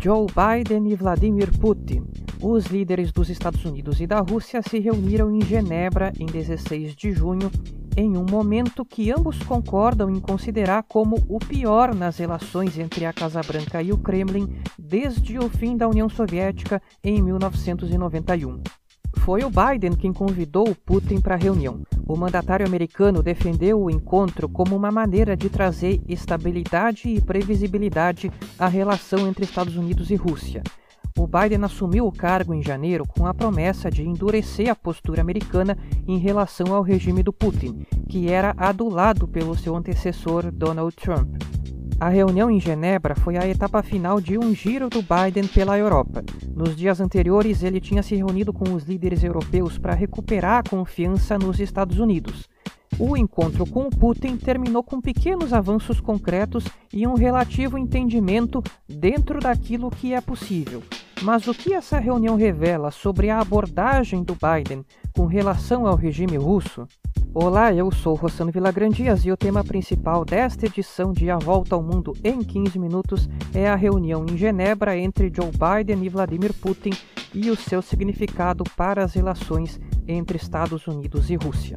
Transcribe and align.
Joe 0.00 0.26
Biden 0.28 0.92
e 0.92 0.94
Vladimir 0.94 1.50
Putin. 1.58 2.06
Os 2.40 2.66
líderes 2.66 3.10
dos 3.10 3.28
Estados 3.28 3.64
Unidos 3.64 4.00
e 4.00 4.06
da 4.06 4.20
Rússia 4.20 4.62
se 4.62 4.78
reuniram 4.78 5.34
em 5.34 5.40
Genebra 5.40 6.12
em 6.20 6.26
16 6.26 6.94
de 6.94 7.10
junho, 7.10 7.50
em 7.96 8.16
um 8.16 8.24
momento 8.24 8.84
que 8.84 9.10
ambos 9.10 9.42
concordam 9.42 10.08
em 10.08 10.20
considerar 10.20 10.84
como 10.84 11.16
o 11.28 11.40
pior 11.40 11.92
nas 11.96 12.18
relações 12.18 12.78
entre 12.78 13.06
a 13.06 13.12
Casa 13.12 13.40
Branca 13.40 13.82
e 13.82 13.90
o 13.90 13.98
Kremlin 13.98 14.48
desde 14.78 15.36
o 15.36 15.48
fim 15.48 15.76
da 15.76 15.88
União 15.88 16.08
Soviética 16.08 16.80
em 17.02 17.20
1991. 17.20 18.62
Foi 19.16 19.42
o 19.42 19.50
Biden 19.50 19.96
quem 19.96 20.12
convidou 20.12 20.76
Putin 20.86 21.20
para 21.20 21.34
a 21.34 21.38
reunião. 21.38 21.82
O 22.08 22.16
mandatário 22.16 22.66
americano 22.66 23.22
defendeu 23.22 23.82
o 23.82 23.90
encontro 23.90 24.48
como 24.48 24.74
uma 24.74 24.90
maneira 24.90 25.36
de 25.36 25.50
trazer 25.50 26.00
estabilidade 26.08 27.06
e 27.06 27.20
previsibilidade 27.20 28.32
à 28.58 28.66
relação 28.66 29.28
entre 29.28 29.44
Estados 29.44 29.76
Unidos 29.76 30.10
e 30.10 30.14
Rússia. 30.14 30.62
O 31.18 31.26
Biden 31.26 31.64
assumiu 31.64 32.06
o 32.06 32.12
cargo 32.12 32.54
em 32.54 32.62
janeiro 32.62 33.04
com 33.06 33.26
a 33.26 33.34
promessa 33.34 33.90
de 33.90 34.02
endurecer 34.02 34.70
a 34.70 34.74
postura 34.74 35.20
americana 35.20 35.76
em 36.06 36.16
relação 36.16 36.74
ao 36.74 36.80
regime 36.80 37.22
do 37.22 37.32
Putin, 37.32 37.84
que 38.08 38.30
era 38.30 38.54
adulado 38.56 39.28
pelo 39.28 39.54
seu 39.54 39.76
antecessor 39.76 40.50
Donald 40.50 40.96
Trump. 40.96 41.36
A 42.00 42.08
reunião 42.08 42.48
em 42.48 42.60
Genebra 42.60 43.16
foi 43.16 43.36
a 43.36 43.48
etapa 43.48 43.82
final 43.82 44.20
de 44.20 44.38
um 44.38 44.54
giro 44.54 44.88
do 44.88 45.02
Biden 45.02 45.48
pela 45.48 45.76
Europa. 45.76 46.22
Nos 46.54 46.76
dias 46.76 47.00
anteriores, 47.00 47.64
ele 47.64 47.80
tinha 47.80 48.04
se 48.04 48.14
reunido 48.14 48.52
com 48.52 48.72
os 48.72 48.84
líderes 48.84 49.24
europeus 49.24 49.78
para 49.78 49.94
recuperar 49.94 50.60
a 50.60 50.70
confiança 50.70 51.36
nos 51.36 51.58
Estados 51.58 51.98
Unidos. 51.98 52.48
O 53.00 53.16
encontro 53.16 53.66
com 53.66 53.88
o 53.88 53.90
Putin 53.90 54.36
terminou 54.36 54.84
com 54.84 55.00
pequenos 55.00 55.52
avanços 55.52 56.00
concretos 56.00 56.64
e 56.92 57.04
um 57.04 57.14
relativo 57.14 57.76
entendimento 57.76 58.62
dentro 58.88 59.40
daquilo 59.40 59.90
que 59.90 60.14
é 60.14 60.20
possível. 60.20 60.84
Mas 61.22 61.48
o 61.48 61.54
que 61.54 61.74
essa 61.74 61.98
reunião 61.98 62.36
revela 62.36 62.92
sobre 62.92 63.28
a 63.28 63.40
abordagem 63.40 64.22
do 64.22 64.36
Biden 64.36 64.84
com 65.18 65.26
relação 65.26 65.84
ao 65.84 65.96
regime 65.96 66.36
russo? 66.36 66.86
Olá, 67.34 67.74
eu 67.74 67.90
sou 67.90 68.14
Rossano 68.14 68.52
Vilagrandias 68.52 69.24
e 69.24 69.32
o 69.32 69.36
tema 69.36 69.64
principal 69.64 70.24
desta 70.24 70.66
edição 70.66 71.12
de 71.12 71.28
A 71.28 71.36
Volta 71.36 71.74
ao 71.74 71.82
Mundo 71.82 72.12
em 72.22 72.38
15 72.38 72.78
Minutos 72.78 73.28
é 73.52 73.68
a 73.68 73.74
reunião 73.74 74.24
em 74.30 74.36
Genebra 74.36 74.96
entre 74.96 75.32
Joe 75.34 75.50
Biden 75.50 76.04
e 76.04 76.08
Vladimir 76.08 76.54
Putin 76.54 76.92
e 77.34 77.50
o 77.50 77.56
seu 77.56 77.82
significado 77.82 78.62
para 78.76 79.02
as 79.02 79.14
relações 79.14 79.80
entre 80.06 80.36
Estados 80.36 80.86
Unidos 80.86 81.30
e 81.30 81.34
Rússia. 81.34 81.76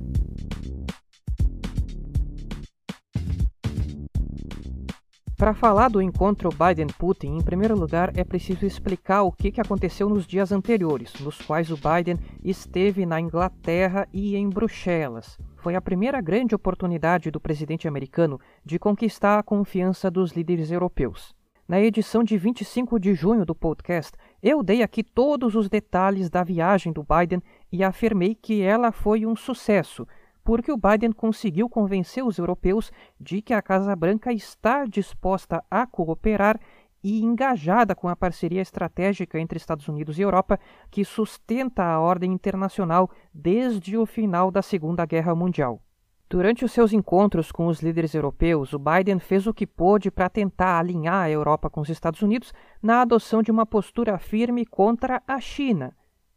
Para 5.42 5.56
falar 5.56 5.90
do 5.90 6.00
encontro 6.04 6.52
Biden-Putin, 6.52 7.36
em 7.36 7.42
primeiro 7.42 7.76
lugar 7.76 8.16
é 8.16 8.24
preciso 8.24 8.64
explicar 8.64 9.24
o 9.24 9.32
que 9.32 9.60
aconteceu 9.60 10.08
nos 10.08 10.28
dias 10.28 10.52
anteriores, 10.52 11.16
nos 11.20 11.42
quais 11.42 11.72
o 11.72 11.76
Biden 11.76 12.20
esteve 12.44 13.08
na 13.08 13.20
Inglaterra 13.20 14.08
e 14.14 14.36
em 14.36 14.48
Bruxelas. 14.48 15.40
Foi 15.56 15.74
a 15.74 15.82
primeira 15.82 16.22
grande 16.22 16.54
oportunidade 16.54 17.32
do 17.32 17.40
presidente 17.40 17.88
americano 17.88 18.40
de 18.64 18.78
conquistar 18.78 19.40
a 19.40 19.44
confiança 19.44 20.12
dos 20.12 20.32
líderes 20.32 20.70
europeus. 20.70 21.34
Na 21.68 21.82
edição 21.82 22.24
de 22.24 22.38
25 22.38 23.00
de 23.00 23.16
junho 23.16 23.44
do 23.44 23.56
podcast, 23.56 24.12
eu 24.44 24.62
dei 24.62 24.84
aqui 24.84 25.04
todos 25.04 25.56
os 25.56 25.68
detalhes 25.68 26.30
da 26.30 26.44
viagem 26.44 26.94
do 26.94 27.04
Biden 27.04 27.42
e 27.72 27.84
afirmei 27.84 28.36
que 28.36 28.62
ela 28.62 28.92
foi 28.92 29.26
um 29.26 29.36
sucesso 29.36 30.06
porque 30.44 30.72
o 30.72 30.78
Biden 30.78 31.12
conseguiu 31.12 31.70
convencer 31.70 32.24
os 32.24 32.38
europeus 32.38 32.92
de 33.20 33.42
que 33.42 33.54
a 33.54 33.62
Casa 33.62 33.96
Branca 33.96 34.32
está 34.34 34.86
disposta 34.86 35.64
a 35.70 35.86
cooperar 35.86 36.60
e 37.04 37.24
engajada 37.24 37.96
com 37.96 38.08
a 38.08 38.16
parceria 38.16 38.62
estratégica 38.62 39.40
entre 39.40 39.58
Estados 39.58 39.88
Unidos 39.88 40.20
e 40.20 40.22
Europa 40.22 40.60
que 40.90 41.04
sustenta 41.04 41.84
a 41.84 42.00
ordem 42.00 42.32
internacional 42.32 43.10
desde 43.34 43.98
o 43.98 44.06
final 44.06 44.52
da 44.52 44.62
Segunda 44.62 45.06
Guerra 45.06 45.34
Mundial. 45.34 45.82
Durante 46.30 46.64
os 46.64 46.72
seus 46.72 46.94
encontros 46.94 47.52
com 47.52 47.68
os 47.68 47.82
líderes 47.82 48.16
europeus, 48.16 48.72
o 48.72 48.80
Biden 48.80 49.20
fez 49.20 49.48
o 49.48 49.54
que 49.54 49.68
pôde 49.68 50.10
para 50.10 50.30
tentar 50.30 50.80
alinhar 50.80 51.26
a 51.26 51.30
Europa 51.30 51.70
com 51.70 51.82
os 51.82 51.90
Estados 51.90 52.22
Unidos 52.22 52.54
na 52.82 53.02
adoção 53.02 53.44
de 53.44 53.52
uma 53.52 53.66
postura 53.66 54.18
firme 54.18 54.66
contra 54.66 55.22
a 55.28 55.42
China, 55.42 55.94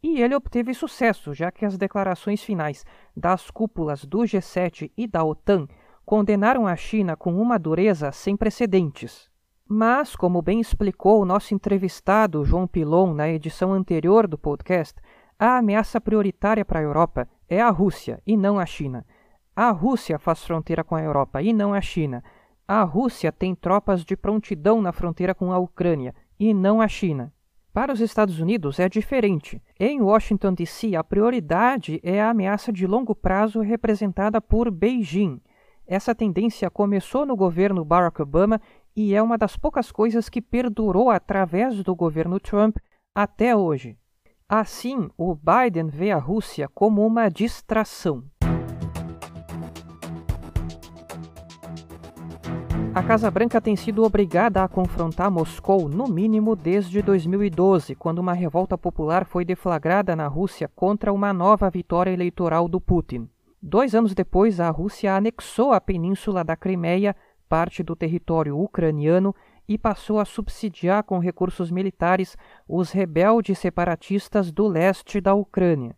e 0.07 0.21
ele 0.21 0.35
obteve 0.35 0.71
sucesso, 0.71 1.33
já 1.33 1.51
que 1.51 1.65
as 1.65 1.79
declarações 1.79 2.43
finais 2.43 2.85
das 3.17 3.49
cúpulas 3.49 4.05
do 4.05 4.19
G7 4.19 4.91
e 4.95 5.07
da 5.07 5.23
OTAN 5.23 5.67
condenaram 6.05 6.67
a 6.67 6.75
China 6.75 7.15
com 7.15 7.33
uma 7.41 7.57
dureza 7.57 8.11
sem 8.11 8.37
precedentes. 8.37 9.31
Mas, 9.67 10.15
como 10.15 10.43
bem 10.43 10.59
explicou 10.59 11.19
o 11.19 11.25
nosso 11.25 11.55
entrevistado 11.55 12.45
João 12.45 12.67
Pilon 12.67 13.15
na 13.15 13.27
edição 13.27 13.73
anterior 13.73 14.27
do 14.27 14.37
podcast, 14.37 15.01
a 15.39 15.57
ameaça 15.57 15.99
prioritária 15.99 16.63
para 16.63 16.79
a 16.79 16.83
Europa 16.83 17.27
é 17.49 17.59
a 17.59 17.71
Rússia 17.71 18.21
e 18.27 18.37
não 18.37 18.59
a 18.59 18.65
China. 18.67 19.03
A 19.55 19.71
Rússia 19.71 20.19
faz 20.19 20.43
fronteira 20.45 20.83
com 20.83 20.93
a 20.93 21.01
Europa 21.01 21.41
e 21.41 21.51
não 21.51 21.73
a 21.73 21.81
China. 21.81 22.23
A 22.67 22.83
Rússia 22.83 23.31
tem 23.31 23.55
tropas 23.55 24.05
de 24.05 24.15
prontidão 24.15 24.83
na 24.83 24.91
fronteira 24.91 25.33
com 25.33 25.51
a 25.51 25.57
Ucrânia 25.57 26.13
e 26.39 26.53
não 26.53 26.79
a 26.79 26.87
China. 26.87 27.33
Para 27.75 27.91
os 27.91 27.99
Estados 27.99 28.39
Unidos 28.39 28.79
é 28.79 28.87
diferente. 28.87 29.61
Em 29.77 29.99
Washington, 29.99 30.53
D.C., 30.53 30.95
a 30.95 31.03
prioridade 31.03 31.99
é 32.01 32.21
a 32.21 32.29
ameaça 32.29 32.71
de 32.71 32.87
longo 32.87 33.13
prazo 33.13 33.59
representada 33.59 34.39
por 34.39 34.71
Beijing. 34.71 35.41
Essa 35.85 36.15
tendência 36.15 36.69
começou 36.69 37.25
no 37.25 37.35
governo 37.35 37.83
Barack 37.83 38.21
Obama 38.21 38.61
e 38.95 39.13
é 39.13 39.21
uma 39.21 39.37
das 39.37 39.57
poucas 39.57 39.91
coisas 39.91 40.29
que 40.29 40.41
perdurou 40.41 41.09
através 41.09 41.83
do 41.83 41.93
governo 41.93 42.39
Trump 42.39 42.77
até 43.13 43.53
hoje. 43.53 43.97
Assim, 44.47 45.09
o 45.17 45.35
Biden 45.35 45.87
vê 45.87 46.11
a 46.11 46.17
Rússia 46.17 46.69
como 46.69 47.05
uma 47.05 47.27
distração. 47.27 48.23
A 52.95 53.03
Casa 53.03 53.29
Branca 53.29 53.59
tem 53.59 53.75
sido 53.75 54.05
obrigada 54.05 54.63
a 54.63 54.69
confrontar 54.69 55.29
Moscou, 55.29 55.89
no 55.89 56.07
mínimo 56.07 56.55
desde 56.55 57.01
2012, 57.01 57.93
quando 57.93 58.19
uma 58.19 58.31
revolta 58.31 58.77
popular 58.77 59.25
foi 59.25 59.43
deflagrada 59.43 60.15
na 60.15 60.27
Rússia 60.27 60.71
contra 60.73 61.11
uma 61.11 61.33
nova 61.33 61.69
vitória 61.69 62.09
eleitoral 62.09 62.69
do 62.69 62.79
Putin. 62.79 63.27
Dois 63.61 63.93
anos 63.93 64.13
depois, 64.13 64.61
a 64.61 64.69
Rússia 64.69 65.13
anexou 65.13 65.73
a 65.73 65.81
península 65.81 66.41
da 66.41 66.55
Crimeia, 66.55 67.13
parte 67.49 67.83
do 67.83 67.97
território 67.97 68.57
ucraniano, 68.57 69.35
e 69.67 69.77
passou 69.77 70.17
a 70.17 70.23
subsidiar 70.23 71.03
com 71.03 71.19
recursos 71.19 71.69
militares 71.69 72.37
os 72.65 72.91
rebeldes 72.91 73.59
separatistas 73.59 74.53
do 74.53 74.69
leste 74.69 75.19
da 75.19 75.33
Ucrânia. 75.33 75.97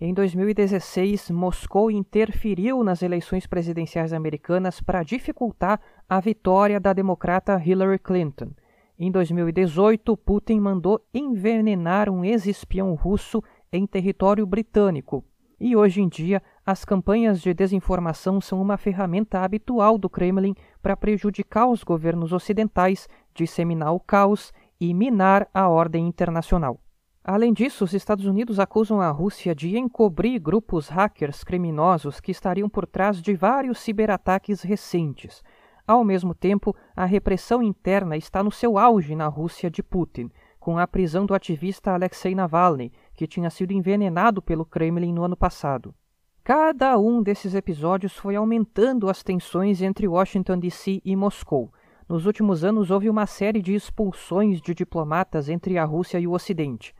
Em 0.00 0.12
2016, 0.12 1.30
Moscou 1.30 1.88
interferiu 1.88 2.82
nas 2.82 3.00
eleições 3.00 3.46
presidenciais 3.46 4.12
americanas 4.12 4.80
para 4.80 5.04
dificultar 5.04 5.80
a 6.08 6.18
vitória 6.18 6.80
da 6.80 6.92
democrata 6.92 7.62
Hillary 7.64 8.00
Clinton. 8.00 8.50
Em 8.98 9.10
2018, 9.10 10.16
Putin 10.16 10.58
mandou 10.58 11.00
envenenar 11.14 12.10
um 12.10 12.24
ex-espião 12.24 12.92
russo 12.94 13.40
em 13.72 13.86
território 13.86 14.44
britânico. 14.44 15.24
E 15.60 15.76
hoje 15.76 16.02
em 16.02 16.08
dia, 16.08 16.42
as 16.66 16.84
campanhas 16.84 17.40
de 17.40 17.54
desinformação 17.54 18.40
são 18.40 18.60
uma 18.60 18.76
ferramenta 18.76 19.40
habitual 19.40 19.96
do 19.96 20.10
Kremlin 20.10 20.56
para 20.82 20.96
prejudicar 20.96 21.68
os 21.68 21.84
governos 21.84 22.32
ocidentais, 22.32 23.08
disseminar 23.32 23.94
o 23.94 24.00
caos 24.00 24.52
e 24.80 24.92
minar 24.92 25.48
a 25.54 25.68
ordem 25.68 26.06
internacional. 26.06 26.80
Além 27.26 27.54
disso, 27.54 27.84
os 27.84 27.94
Estados 27.94 28.26
Unidos 28.26 28.60
acusam 28.60 29.00
a 29.00 29.10
Rússia 29.10 29.54
de 29.54 29.78
encobrir 29.78 30.38
grupos 30.38 30.88
hackers 30.88 31.42
criminosos 31.42 32.20
que 32.20 32.30
estariam 32.30 32.68
por 32.68 32.86
trás 32.86 33.22
de 33.22 33.34
vários 33.34 33.78
ciberataques 33.78 34.60
recentes. 34.60 35.42
Ao 35.86 36.04
mesmo 36.04 36.34
tempo, 36.34 36.76
a 36.94 37.06
repressão 37.06 37.62
interna 37.62 38.14
está 38.14 38.42
no 38.42 38.52
seu 38.52 38.76
auge 38.76 39.16
na 39.16 39.26
Rússia 39.26 39.70
de 39.70 39.82
Putin, 39.82 40.30
com 40.60 40.78
a 40.78 40.86
prisão 40.86 41.24
do 41.24 41.32
ativista 41.32 41.92
Alexei 41.92 42.34
Navalny, 42.34 42.92
que 43.14 43.26
tinha 43.26 43.48
sido 43.48 43.72
envenenado 43.72 44.42
pelo 44.42 44.66
Kremlin 44.66 45.14
no 45.14 45.24
ano 45.24 45.36
passado. 45.36 45.94
Cada 46.42 46.98
um 46.98 47.22
desses 47.22 47.54
episódios 47.54 48.14
foi 48.18 48.36
aumentando 48.36 49.08
as 49.08 49.22
tensões 49.22 49.80
entre 49.80 50.06
Washington 50.06 50.58
DC 50.58 51.00
e 51.02 51.16
Moscou. 51.16 51.72
Nos 52.06 52.26
últimos 52.26 52.64
anos 52.64 52.90
houve 52.90 53.08
uma 53.08 53.24
série 53.24 53.62
de 53.62 53.74
expulsões 53.74 54.60
de 54.60 54.74
diplomatas 54.74 55.48
entre 55.48 55.78
a 55.78 55.86
Rússia 55.86 56.20
e 56.20 56.26
o 56.26 56.32
Ocidente. 56.32 56.94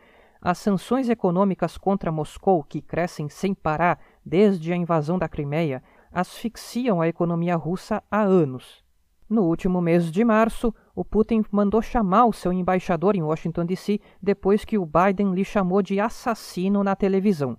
As 0.47 0.59
sanções 0.59 1.09
econômicas 1.09 1.79
contra 1.79 2.13
Moscou, 2.13 2.63
que 2.63 2.83
crescem 2.83 3.31
sem 3.31 3.55
parar 3.55 3.99
desde 4.23 4.75
a 4.75 4.77
invasão 4.77 5.19
da 5.19 5.27
Crimeia, 5.27 5.83
asfixiam 6.13 7.01
a 7.01 7.09
economia 7.09 7.57
russa 7.57 8.03
há 8.11 8.21
anos. 8.21 8.85
No 9.27 9.45
último 9.45 9.81
mês 9.81 10.13
de 10.13 10.23
março, 10.23 10.75
o 10.95 11.03
Putin 11.03 11.43
mandou 11.51 11.81
chamar 11.81 12.27
o 12.27 12.33
seu 12.35 12.53
embaixador 12.53 13.17
em 13.17 13.23
Washington, 13.23 13.65
D.C., 13.65 13.99
depois 14.23 14.67
que 14.67 14.77
o 14.77 14.85
Biden 14.85 15.33
lhe 15.33 15.47
chamou 15.47 15.81
de 15.81 15.99
assassino 15.99 16.85
na 16.85 16.95
televisão. 16.95 17.57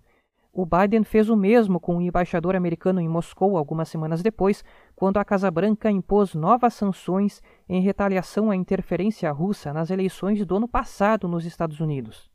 O 0.54 0.64
Biden 0.64 1.04
fez 1.04 1.28
o 1.28 1.36
mesmo 1.36 1.80
com 1.80 1.98
o 1.98 2.02
embaixador 2.04 2.56
americano 2.56 3.02
em 3.02 3.10
Moscou 3.10 3.58
algumas 3.58 3.90
semanas 3.90 4.22
depois, 4.22 4.64
quando 4.96 5.18
a 5.18 5.26
Casa 5.26 5.50
Branca 5.50 5.90
impôs 5.90 6.36
novas 6.36 6.76
sanções 6.76 7.42
em 7.68 7.82
retaliação 7.82 8.52
à 8.52 8.56
interferência 8.56 9.32
russa 9.32 9.74
nas 9.74 9.90
eleições 9.90 10.46
do 10.46 10.58
ano 10.58 10.68
passado 10.68 11.28
nos 11.28 11.46
Estados 11.46 11.80
Unidos. 11.80 12.35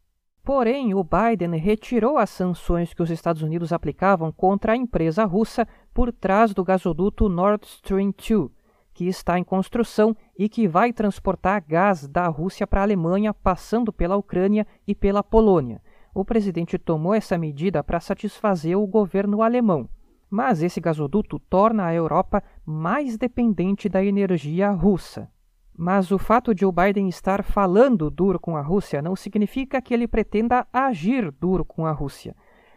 Porém, 0.53 0.95
o 0.95 1.05
Biden 1.05 1.57
retirou 1.61 2.19
as 2.19 2.29
sanções 2.29 2.93
que 2.93 3.01
os 3.01 3.09
Estados 3.09 3.41
Unidos 3.41 3.73
aplicavam 3.73 4.33
contra 4.33 4.73
a 4.73 4.77
empresa 4.77 5.25
russa 5.25 5.65
por 5.95 6.13
trás 6.13 6.53
do 6.53 6.65
gasoduto 6.65 7.29
Nord 7.29 7.65
Stream 7.65 8.13
2, 8.13 8.51
que 8.93 9.07
está 9.07 9.39
em 9.39 9.45
construção 9.45 10.13
e 10.37 10.49
que 10.49 10.67
vai 10.67 10.93
transportar 10.93 11.65
gás 11.65 12.09
da 12.09 12.27
Rússia 12.27 12.67
para 12.67 12.81
a 12.81 12.83
Alemanha, 12.83 13.33
passando 13.33 13.93
pela 13.93 14.17
Ucrânia 14.17 14.67
e 14.89 14.93
pela 14.93 15.23
Polônia. 15.23 15.81
O 16.13 16.25
presidente 16.25 16.77
tomou 16.79 17.15
essa 17.15 17.39
medida 17.39 17.85
para 17.85 18.01
satisfazer 18.01 18.77
o 18.77 18.89
governo 18.89 19.43
alemão. 19.43 19.89
Mas 20.29 20.65
esse 20.65 20.81
gasoduto 20.81 21.39
torna 21.39 21.87
a 21.87 21.95
Europa 21.95 22.43
mais 22.67 23.17
dependente 23.17 23.89
da 23.89 24.05
energia 24.05 24.73
russa. 24.73 25.31
Mas 25.83 26.11
o 26.11 26.19
fato 26.19 26.55
de 26.55 26.67
o 26.67 26.71
Biden 26.71 27.09
estar 27.09 27.43
falando 27.43 28.11
duro 28.11 28.39
com 28.39 28.55
a 28.55 28.61
Rússia 28.61 29.01
não 29.01 29.17
significa 29.17 29.81
que 29.81 29.95
ele 29.95 30.07
pretenda 30.07 30.67
agir 30.71 31.33
duro 31.33 31.65
com 31.65 31.87
a 31.87 31.91
Rússia. 31.91 32.37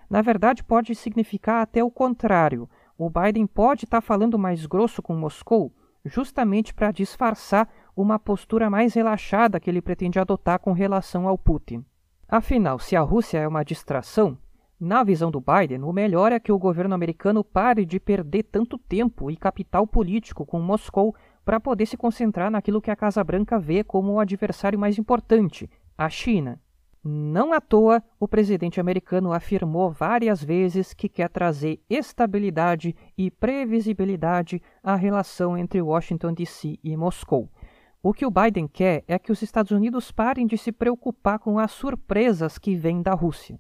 Na 0.10 0.22
verdade, 0.22 0.64
pode 0.64 0.96
significar 0.96 1.62
até 1.62 1.84
o 1.84 1.92
contrário. 1.92 2.70
O 2.98 3.10
Biden 3.10 3.46
pode 3.46 3.84
estar 3.84 4.00
tá 4.00 4.08
falando 4.08 4.40
mais 4.40 4.66
grosso 4.66 5.02
com 5.02 5.14
Moscou, 5.18 5.70
justamente 6.06 6.74
para 6.74 6.94
disfarçar 6.94 7.68
uma 7.94 8.18
postura 8.18 8.70
mais 8.70 8.94
relaxada 8.94 9.60
que 9.60 9.70
ele 9.70 9.82
pretende 9.82 10.18
adotar 10.18 10.58
com 10.60 10.72
relação 10.72 11.28
ao 11.28 11.38
Putin. 11.38 11.84
Afinal, 12.26 12.80
se 12.80 12.96
a 12.96 13.02
Rússia 13.02 13.38
é 13.38 13.46
uma 13.46 13.66
distração, 13.66 14.38
na 14.80 15.04
visão 15.04 15.30
do 15.30 15.42
Biden, 15.42 15.84
o 15.84 15.92
melhor 15.92 16.32
é 16.32 16.40
que 16.40 16.52
o 16.54 16.58
governo 16.58 16.96
americano 16.96 17.44
pare 17.44 17.86
de 17.86 18.00
perder 18.00 18.44
tanto 18.44 18.78
tempo 18.78 19.30
e 19.30 19.36
capital 19.36 19.86
político 19.86 20.46
com 20.46 20.60
Moscou 20.60 21.14
para 21.44 21.60
poder 21.60 21.86
se 21.86 21.98
concentrar 21.98 22.50
naquilo 22.50 22.82
que 22.82 22.92
a 22.92 22.96
Casa 22.96 23.24
Branca 23.24 23.60
vê 23.60 23.84
como 23.84 24.14
o 24.14 24.20
adversário 24.20 24.80
mais 24.80 24.98
importante, 24.98 25.70
a 25.98 26.10
China. 26.10 26.60
Não 27.06 27.52
à 27.52 27.60
toa, 27.60 28.02
o 28.18 28.30
presidente 28.30 28.80
americano 28.80 29.34
afirmou 29.34 29.92
várias 29.92 30.42
vezes 30.42 30.94
que 30.94 31.10
quer 31.10 31.30
trazer 31.30 31.82
estabilidade 31.90 32.96
e 33.18 33.30
previsibilidade 33.30 34.62
à 34.82 34.96
relação 34.96 35.58
entre 35.58 35.82
Washington 35.82 36.34
DC 36.34 36.80
e 36.82 36.96
Moscou. 36.96 37.50
O 38.02 38.14
que 38.14 38.26
o 38.26 38.32
Biden 38.32 38.68
quer 38.68 39.04
é 39.06 39.20
que 39.20 39.34
os 39.34 39.42
Estados 39.42 39.72
Unidos 39.72 40.12
parem 40.12 40.48
de 40.48 40.58
se 40.58 40.72
preocupar 40.72 41.40
com 41.40 41.60
as 41.60 41.72
surpresas 41.72 42.58
que 42.58 42.76
vêm 42.76 43.02
da 43.02 43.14
Rússia. 43.14 43.60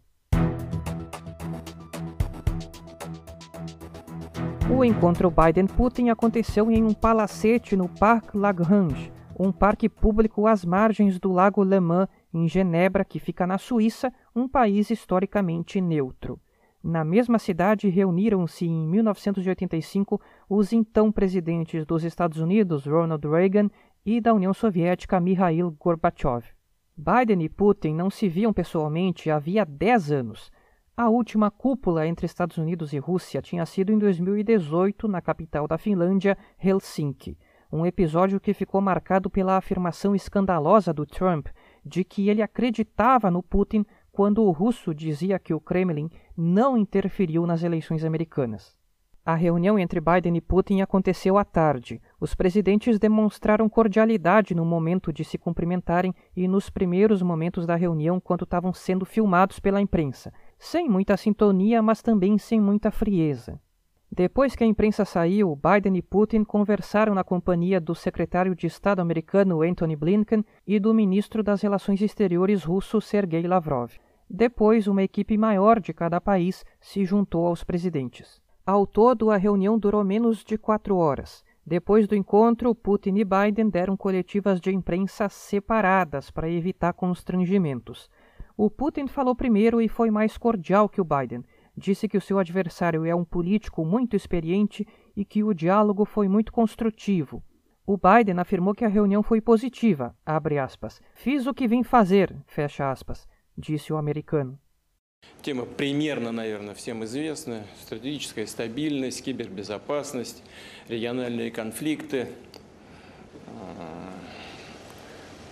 O 4.75 4.83
encontro 4.83 5.29
Biden-Putin 5.29 6.09
aconteceu 6.09 6.71
em 6.71 6.83
um 6.83 6.95
palacete 6.95 7.75
no 7.75 7.87
Parc 7.87 8.33
Lagrange, 8.33 9.13
um 9.39 9.51
parque 9.51 9.87
público 9.87 10.47
às 10.47 10.65
margens 10.65 11.19
do 11.19 11.31
Lago 11.31 11.63
Le 11.63 11.79
Mans, 11.79 12.09
em 12.33 12.47
Genebra, 12.47 13.05
que 13.05 13.19
fica 13.19 13.45
na 13.45 13.59
Suíça, 13.59 14.11
um 14.35 14.47
país 14.47 14.89
historicamente 14.89 15.79
neutro. 15.79 16.39
Na 16.83 17.05
mesma 17.05 17.37
cidade 17.37 17.87
reuniram-se 17.87 18.65
em 18.65 18.87
1985 18.87 20.19
os 20.49 20.73
então 20.73 21.11
presidentes 21.11 21.85
dos 21.85 22.03
Estados 22.03 22.39
Unidos, 22.39 22.87
Ronald 22.87 23.25
Reagan, 23.27 23.69
e 24.03 24.19
da 24.19 24.33
União 24.33 24.55
Soviética, 24.55 25.19
Mikhail 25.19 25.69
Gorbachev. 25.79 26.47
Biden 26.97 27.43
e 27.43 27.47
Putin 27.47 27.93
não 27.93 28.09
se 28.09 28.27
viam 28.27 28.51
pessoalmente 28.51 29.29
havia 29.29 29.63
10 29.63 30.11
anos. 30.11 30.51
A 30.95 31.09
última 31.09 31.49
cúpula 31.49 32.05
entre 32.05 32.27
Estados 32.27 32.59
Unidos 32.59 32.93
e 32.93 32.99
Rússia 32.99 33.41
tinha 33.41 33.65
sido 33.65 33.91
em 33.91 33.97
2018 33.97 35.07
na 35.07 35.21
capital 35.21 35.67
da 35.67 35.75
Finlândia, 35.75 36.37
Helsinki, 36.63 37.35
um 37.71 37.83
episódio 37.83 38.39
que 38.39 38.53
ficou 38.53 38.79
marcado 38.79 39.27
pela 39.27 39.57
afirmação 39.57 40.15
escandalosa 40.15 40.93
do 40.93 41.03
Trump 41.03 41.47
de 41.83 42.03
que 42.03 42.29
ele 42.29 42.43
acreditava 42.43 43.31
no 43.31 43.41
Putin 43.41 43.83
quando 44.11 44.43
o 44.43 44.51
russo 44.51 44.93
dizia 44.93 45.39
que 45.39 45.51
o 45.51 45.59
Kremlin 45.59 46.11
não 46.37 46.77
interferiu 46.77 47.47
nas 47.47 47.63
eleições 47.63 48.05
americanas. 48.05 48.77
A 49.25 49.35
reunião 49.35 49.79
entre 49.79 50.01
Biden 50.01 50.35
e 50.35 50.41
Putin 50.41 50.81
aconteceu 50.81 51.37
à 51.37 51.45
tarde. 51.45 52.01
Os 52.19 52.35
presidentes 52.35 52.99
demonstraram 52.99 53.69
cordialidade 53.69 54.53
no 54.53 54.65
momento 54.65 55.13
de 55.13 55.23
se 55.23 55.37
cumprimentarem 55.37 56.13
e 56.35 56.45
nos 56.45 56.69
primeiros 56.69 57.21
momentos 57.21 57.65
da 57.65 57.75
reunião, 57.75 58.19
quando 58.19 58.43
estavam 58.43 58.73
sendo 58.73 59.05
filmados 59.05 59.61
pela 59.61 59.79
imprensa, 59.79 60.31
sem 60.63 60.87
muita 60.87 61.17
sintonia, 61.17 61.81
mas 61.81 62.01
também 62.01 62.37
sem 62.37 62.59
muita 62.59 62.89
frieza. 62.89 63.59
Depois 64.09 64.55
que 64.55 64.63
a 64.63 64.67
imprensa 64.67 65.03
saiu, 65.03 65.57
Biden 65.57 65.97
e 65.97 66.01
Putin 66.01 66.45
conversaram 66.45 67.13
na 67.13 67.23
companhia 67.23 67.81
do 67.81 67.93
secretário 67.93 68.55
de 68.55 68.65
Estado 68.65 69.01
americano 69.01 69.61
Antony 69.61 69.95
Blinken 69.95 70.45
e 70.65 70.79
do 70.79 70.93
ministro 70.93 71.43
das 71.43 71.61
Relações 71.61 72.01
Exteriores 72.01 72.63
russo 72.63 73.01
Sergei 73.01 73.45
Lavrov. 73.45 73.91
Depois, 74.29 74.87
uma 74.87 75.03
equipe 75.03 75.37
maior 75.37 75.81
de 75.81 75.93
cada 75.93 76.21
país 76.21 76.63
se 76.79 77.03
juntou 77.03 77.45
aos 77.45 77.63
presidentes. 77.65 78.41
Ao 78.65 78.87
todo, 78.87 79.31
a 79.31 79.37
reunião 79.37 79.77
durou 79.77 80.01
menos 80.01 80.45
de 80.45 80.57
quatro 80.57 80.95
horas. 80.95 81.43
Depois 81.65 82.07
do 82.07 82.15
encontro, 82.15 82.73
Putin 82.73 83.15
e 83.17 83.25
Biden 83.25 83.69
deram 83.69 83.97
coletivas 83.97 84.61
de 84.61 84.71
imprensa 84.71 85.27
separadas 85.27 86.31
para 86.31 86.49
evitar 86.49 86.93
constrangimentos. 86.93 88.09
O 88.56 88.68
Putin 88.68 89.06
falou 89.06 89.34
primeiro 89.34 89.80
e 89.80 89.88
foi 89.88 90.10
mais 90.10 90.36
cordial 90.36 90.88
que 90.88 91.00
o 91.00 91.04
Biden. 91.04 91.44
Disse 91.76 92.08
que 92.08 92.18
o 92.18 92.20
seu 92.20 92.38
adversário 92.38 93.04
é 93.04 93.14
um 93.14 93.24
político 93.24 93.84
muito 93.84 94.16
experiente 94.16 94.86
e 95.16 95.24
que 95.24 95.44
o 95.44 95.54
diálogo 95.54 96.04
foi 96.04 96.26
muito 96.28 96.52
construtivo. 96.52 97.42
O 97.86 97.96
Biden 97.96 98.38
afirmou 98.38 98.74
que 98.74 98.84
a 98.84 98.88
reunião 98.88 99.22
foi 99.22 99.40
positiva, 99.40 100.14
aspas, 100.26 101.00
Fiz 101.14 101.46
o 101.46 101.54
que 101.54 101.66
vim 101.66 101.82
fazer, 101.82 102.36
fecha 102.46 102.90
aspas, 102.90 103.26
disse 103.56 103.92
o 103.92 103.96
americano. 103.96 104.58
Тема 105.40 105.64
примерно, 105.64 106.32
наверное, 106.32 106.74
всем 106.74 107.02
известна. 107.04 107.64
Стратегическая 107.80 108.46
стабильность, 108.46 109.22
кибербезопасность, 109.22 110.42
региональные 110.88 111.50
конфликты, 111.50 112.28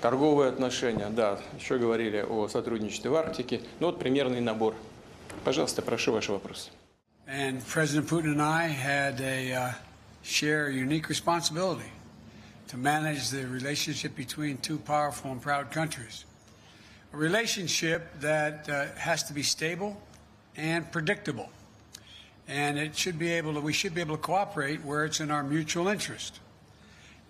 Торговые 0.01 0.49
отношения, 0.49 1.09
да, 1.09 1.39
еще 1.59 1.77
говорили 1.77 2.25
о 2.27 2.47
сотрудничестве 2.47 3.11
в 3.11 3.15
Арктике. 3.15 3.61
Ну 3.79 3.87
вот 3.87 3.99
примерный 3.99 4.41
набор. 4.41 4.75
Пожалуйста, 5.43 5.83
прошу 5.83 6.11
ваши 6.11 6.31
вопросы. 6.31 6.71
And 7.27 7.61
President 7.63 8.09
Putin 8.09 8.33
and 8.33 8.41
I 8.41 8.67
had 8.67 9.21
a 9.21 9.53
uh, 9.53 9.71
share 10.23 10.67
a 10.67 10.73
unique 10.73 11.07
responsibility 11.07 11.89
to 12.67 12.77
manage 12.77 13.29
the 13.29 13.45
relationship 13.45 14.15
between 14.15 14.57
two 14.57 14.77
powerful 14.77 15.31
and 15.31 15.39
proud 15.39 15.71
countries. 15.71 16.25
A 17.13 17.17
relationship 17.17 18.19
that 18.21 18.67
uh, 18.67 18.87
has 18.97 19.23
to 19.23 19.33
be 19.33 19.43
stable 19.43 20.01
and 20.57 20.91
predictable. 20.91 21.49
And 22.47 22.79
it 22.79 22.97
should 22.97 23.19
be 23.19 23.31
able 23.31 23.53
to, 23.53 23.61
we 23.61 23.71
should 23.71 23.93
be 23.93 24.01
able 24.01 24.17
to 24.17 24.21
cooperate 24.21 24.83
where 24.83 25.05
it's 25.05 25.19
in 25.19 25.29
our 25.29 25.43
mutual 25.43 25.87
interest. 25.87 26.39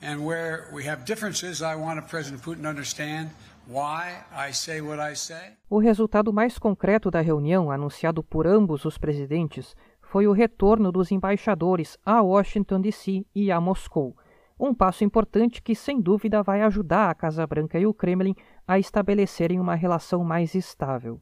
And 0.03 0.25
where 0.25 0.63
we 0.74 0.88
have 0.89 1.03
differences, 1.05 1.62
I 1.62 1.75
want 1.75 2.01
President 2.08 2.41
Putin 2.41 2.67
understand 2.67 3.29
why 3.67 4.24
I 4.36 4.51
say 4.51 4.81
what 4.81 5.00
I 5.00 5.15
say. 5.15 5.53
O 5.70 5.77
resultado 5.77 6.34
mais 6.34 6.58
concreto 6.58 7.12
da 7.12 7.22
reunião, 7.22 7.70
anunciado 7.70 8.24
por 8.24 8.48
ambos 8.48 8.84
os 8.84 8.98
presidentes, 8.98 9.75
foi 10.01 10.25
o 10.25 10.31
retorno 10.31 10.91
dos 10.91 11.12
embaixadores 11.12 12.00
a 12.03 12.20
Washington 12.20 12.81
DC 12.81 13.24
e 13.36 13.51
a 13.51 13.62
Moscou. 13.62 14.17
Um 14.60 14.74
passo 14.74 15.03
importante 15.03 15.62
que, 15.62 15.75
sem 15.75 16.01
dúvida, 16.01 16.41
vai 16.41 16.63
ajudar 16.63 17.12
a 17.12 17.15
Casa 17.15 17.46
Branca 17.46 17.79
e 17.79 17.86
o 17.86 17.93
Kremlin 17.93 18.36
a 18.67 18.79
estabelecerem 18.79 19.60
uma 19.60 19.75
relação 19.75 20.24
mais 20.24 20.55
estável. 20.55 21.22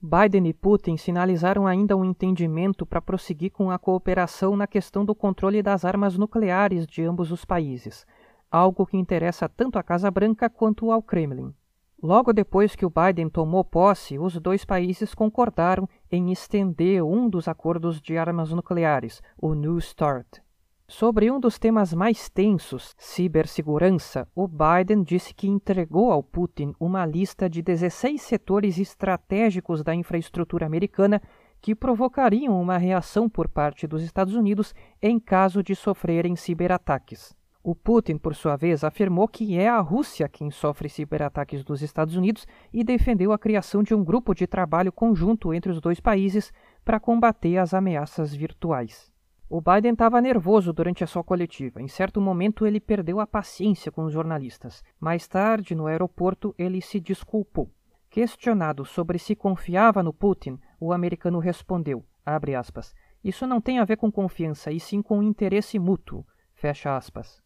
Biden 0.00 0.46
e 0.46 0.52
Putin 0.52 0.96
sinalizaram 0.96 1.66
ainda 1.66 1.96
um 1.96 2.04
entendimento 2.04 2.86
para 2.86 3.02
prosseguir 3.02 3.50
com 3.50 3.70
a 3.70 3.78
cooperação 3.78 4.54
na 4.54 4.66
questão 4.66 5.04
do 5.04 5.14
controle 5.14 5.60
das 5.60 5.84
armas 5.84 6.16
nucleares 6.16 6.86
de 6.86 7.02
ambos 7.02 7.32
os 7.32 7.44
países 7.44 8.06
algo 8.50 8.86
que 8.86 8.96
interessa 8.96 9.48
tanto 9.48 9.78
à 9.78 9.82
Casa 9.82 10.10
Branca 10.10 10.48
quanto 10.48 10.90
ao 10.90 11.02
Kremlin. 11.02 11.54
Logo 12.00 12.32
depois 12.32 12.76
que 12.76 12.86
o 12.86 12.90
Biden 12.90 13.28
tomou 13.28 13.64
posse, 13.64 14.18
os 14.18 14.38
dois 14.40 14.64
países 14.64 15.14
concordaram 15.14 15.88
em 16.10 16.30
estender 16.30 17.02
um 17.02 17.28
dos 17.28 17.48
acordos 17.48 18.00
de 18.00 18.16
armas 18.16 18.52
nucleares, 18.52 19.20
o 19.36 19.52
New 19.52 19.80
START. 19.80 20.40
Sobre 20.86 21.30
um 21.30 21.38
dos 21.38 21.58
temas 21.58 21.92
mais 21.92 22.30
tensos, 22.30 22.94
cibersegurança, 22.96 24.26
o 24.34 24.48
Biden 24.48 25.02
disse 25.02 25.34
que 25.34 25.46
entregou 25.46 26.10
ao 26.10 26.22
Putin 26.22 26.72
uma 26.80 27.04
lista 27.04 27.50
de 27.50 27.60
16 27.60 28.22
setores 28.22 28.78
estratégicos 28.78 29.82
da 29.82 29.94
infraestrutura 29.94 30.64
americana 30.64 31.20
que 31.60 31.74
provocariam 31.74 32.58
uma 32.58 32.78
reação 32.78 33.28
por 33.28 33.48
parte 33.48 33.86
dos 33.86 34.02
Estados 34.02 34.34
Unidos 34.34 34.74
em 35.02 35.18
caso 35.18 35.62
de 35.62 35.74
sofrerem 35.74 36.36
ciberataques. 36.36 37.36
O 37.62 37.74
Putin, 37.74 38.16
por 38.16 38.34
sua 38.34 38.56
vez, 38.56 38.84
afirmou 38.84 39.26
que 39.26 39.58
é 39.58 39.68
a 39.68 39.80
Rússia 39.80 40.28
quem 40.28 40.50
sofre 40.50 40.88
ciberataques 40.88 41.64
dos 41.64 41.82
Estados 41.82 42.16
Unidos 42.16 42.46
e 42.72 42.84
defendeu 42.84 43.32
a 43.32 43.38
criação 43.38 43.82
de 43.82 43.94
um 43.94 44.02
grupo 44.02 44.34
de 44.34 44.46
trabalho 44.46 44.92
conjunto 44.92 45.52
entre 45.52 45.70
os 45.72 45.80
dois 45.80 46.00
países 46.00 46.52
para 46.84 47.00
combater 47.00 47.58
as 47.58 47.74
ameaças 47.74 48.32
virtuais. 48.32 49.12
O 49.50 49.60
Biden 49.60 49.92
estava 49.92 50.20
nervoso 50.20 50.72
durante 50.72 51.02
a 51.02 51.06
sua 51.06 51.24
coletiva. 51.24 51.80
Em 51.80 51.88
certo 51.88 52.20
momento, 52.20 52.66
ele 52.66 52.78
perdeu 52.78 53.18
a 53.18 53.26
paciência 53.26 53.90
com 53.90 54.04
os 54.04 54.12
jornalistas. 54.12 54.84
Mais 55.00 55.26
tarde, 55.26 55.74
no 55.74 55.86
aeroporto, 55.86 56.54
ele 56.58 56.80
se 56.80 57.00
desculpou. 57.00 57.70
Questionado 58.10 58.84
sobre 58.84 59.18
se 59.18 59.34
confiava 59.34 60.02
no 60.02 60.12
Putin, 60.12 60.58
o 60.78 60.92
americano 60.92 61.38
respondeu, 61.38 62.04
aspas, 62.24 62.94
isso 63.22 63.46
não 63.46 63.60
tem 63.60 63.78
a 63.78 63.84
ver 63.84 63.96
com 63.96 64.12
confiança, 64.12 64.70
e 64.70 64.78
sim 64.78 65.02
com 65.02 65.22
interesse 65.22 65.78
mútuo, 65.78 66.26
fecha 66.54 66.96
aspas. 66.96 67.42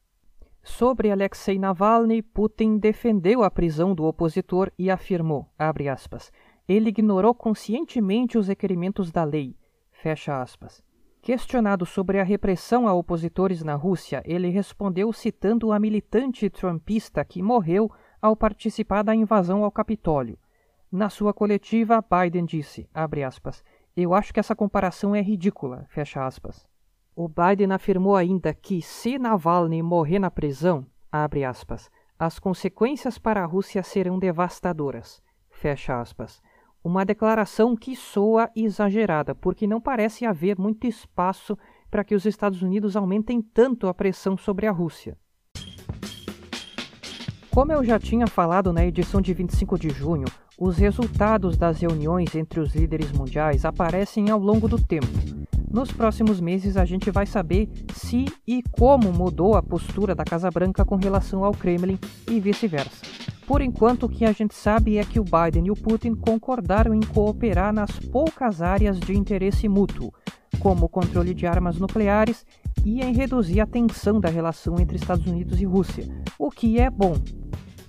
Sobre 0.63 1.11
Alexei 1.11 1.59
Navalny, 1.59 2.23
Putin 2.23 2.79
defendeu 2.79 3.43
a 3.43 3.51
prisão 3.51 3.95
do 3.95 4.05
opositor 4.05 4.71
e 4.79 4.91
afirmou, 4.91 5.49
aspas, 5.59 6.33
ele 6.69 6.91
ignorou 6.91 7.35
conscientemente 7.35 8.39
os 8.39 8.47
requerimentos 8.47 9.11
da 9.11 9.25
lei. 9.25 9.57
Questionado 11.21 11.85
sobre 11.85 12.21
a 12.21 12.25
repressão 12.25 12.87
a 12.87 12.95
opositores 12.95 13.63
na 13.63 13.75
Rússia, 13.75 14.23
ele 14.25 14.49
respondeu 14.51 15.13
citando 15.13 15.73
a 15.73 15.81
militante 15.81 16.49
trumpista 16.49 17.25
que 17.25 17.43
morreu 17.43 17.91
ao 18.21 18.37
participar 18.37 19.03
da 19.03 19.15
invasão 19.15 19.65
ao 19.65 19.71
Capitólio. 19.71 20.39
Na 20.91 21.09
sua 21.09 21.35
coletiva, 21.35 22.03
Biden 22.03 22.45
disse, 22.45 22.89
aspas, 22.95 23.65
eu 23.97 24.15
acho 24.15 24.33
que 24.33 24.39
essa 24.41 24.55
comparação 24.55 25.15
é 25.15 25.21
ridícula. 25.21 25.89
O 27.15 27.29
Biden 27.29 27.73
afirmou 27.73 28.17
ainda 28.17 28.55
que 28.55 28.81
se 28.81 29.19
Navalny 29.19 29.83
morrer 29.83 30.19
na 30.19 30.31
prisão, 30.31 30.87
aspas, 31.11 31.91
as 32.19 32.39
consequências 32.39 33.19
para 33.19 33.43
a 33.43 33.47
Rússia 33.47 33.83
serão 33.83 34.19
devastadoras. 34.19 35.23
Uma 36.83 37.05
declaração 37.05 37.77
que 37.77 37.95
soa 37.95 38.51
exagerada, 38.57 39.35
porque 39.35 39.67
não 39.67 39.79
parece 39.79 40.25
haver 40.25 40.59
muito 40.59 40.87
espaço 40.87 41.57
para 41.91 42.03
que 42.03 42.15
os 42.15 42.25
Estados 42.25 42.63
Unidos 42.63 42.97
aumentem 42.97 43.43
tanto 43.43 43.89
a 43.89 43.95
pressão 43.95 44.37
sobre 44.39 44.67
a 44.67 44.73
Rússia. 44.73 45.17
Como 47.51 47.71
eu 47.71 47.85
já 47.85 47.99
tinha 47.99 48.27
falado 48.27 48.73
na 48.73 48.87
edição 48.87 49.21
de 49.21 49.35
25 49.35 49.79
de 49.79 49.91
junho, 49.91 50.27
os 50.59 50.79
resultados 50.79 51.59
das 51.59 51.83
reuniões 51.83 52.35
entre 52.35 52.59
os 52.59 52.75
líderes 52.75 53.13
mundiais 53.13 53.67
aparecem 53.67 54.31
ao 54.31 54.39
longo 54.39 54.67
do 54.67 54.83
tempo. 54.83 55.07
Nos 55.73 55.91
próximos 55.91 56.39
meses 56.39 56.77
a 56.77 56.85
gente 56.85 57.11
vai 57.11 57.25
saber 57.25 57.67
se 57.95 58.27
e 58.47 58.63
como 58.73 59.11
mudou 59.11 59.57
a 59.57 59.63
postura 59.63 60.15
da 60.15 60.23
Casa 60.23 60.51
Branca 60.51 60.85
com 60.85 60.97
relação 60.97 61.45
ao 61.45 61.53
Kremlin 61.53 61.99
e 62.29 62.39
vice-versa. 62.39 63.07
Por 63.47 63.63
enquanto, 63.63 64.05
o 64.05 64.09
que 64.09 64.27
a 64.27 64.33
gente 64.33 64.55
sabe 64.55 64.99
é 64.99 65.05
que 65.05 65.19
o 65.19 65.25
Biden 65.25 65.67
e 65.67 65.71
o 65.71 65.77
Putin 65.77 66.15
concordaram 66.15 66.95
em 66.95 67.01
cooperar 67.01 67.73
nas 67.73 67.99
poucas 67.99 68.61
áreas 68.61 69.01
de 69.01 69.17
interesse 69.17 69.67
mútuo, 69.67 70.13
como 70.59 70.85
o 70.85 70.89
controle 70.89 71.33
de 71.33 71.47
armas 71.47 71.79
nucleares 71.79 72.45
e 72.85 73.01
em 73.01 73.15
reduzir 73.15 73.61
a 73.61 73.67
tensão 73.67 74.21
da 74.21 74.29
relação 74.29 74.79
entre 74.79 74.97
Estados 74.97 75.27
Unidos 75.27 75.61
e 75.61 75.65
Rússia, 75.65 76.07
o 76.39 76.51
que 76.51 76.79
é 76.79 76.91
bom, 76.91 77.15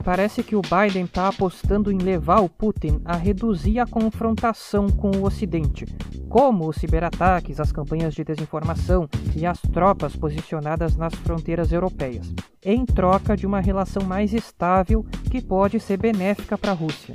Parece 0.04 0.44
que 0.44 0.54
o 0.54 0.62
Biden 0.62 1.06
está 1.06 1.30
apostando 1.30 1.90
em 1.90 1.98
levar 1.98 2.42
o 2.42 2.50
Putin 2.50 3.00
a 3.06 3.16
reduzir 3.16 3.80
a 3.80 3.88
confrontação 3.88 4.90
com 4.90 5.12
o 5.12 5.24
Ocidente, 5.24 5.86
como 6.34 6.68
os 6.68 6.78
ciberataques, 6.78 7.60
as 7.60 7.72
campanhas 7.72 8.16
de 8.16 8.24
desinformação 8.24 9.08
e 9.36 9.46
as 9.46 9.62
tropas 9.62 10.16
posicionadas 10.16 10.96
nas 10.96 11.14
fronteiras 11.14 11.72
europeias, 11.72 12.34
em 12.66 12.84
troca 12.88 13.38
de 13.38 13.46
uma 13.46 13.60
relação 13.60 14.02
mais 14.04 14.34
estável 14.34 15.06
que 15.30 15.40
pode 15.40 15.80
ser 15.80 15.98
benéfica 15.98 16.58
para 16.58 16.72
a 16.72 16.74
Rússia. 16.74 17.14